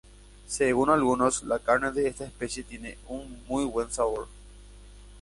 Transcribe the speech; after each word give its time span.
Según 0.47 0.89
algunos, 0.89 1.43
la 1.43 1.59
carne 1.59 1.91
de 1.91 2.07
esta 2.07 2.25
especie 2.25 2.63
tiene 2.63 2.97
un 3.07 3.43
muy 3.47 3.65
buen 3.65 3.91
sabor. 3.91 4.27